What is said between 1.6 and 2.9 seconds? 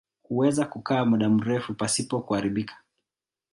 pasipo kuharibika.